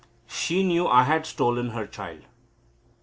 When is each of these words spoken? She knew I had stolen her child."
She 0.25 0.63
knew 0.63 0.87
I 0.87 1.03
had 1.03 1.27
stolen 1.27 1.69
her 1.69 1.85
child." 1.85 2.23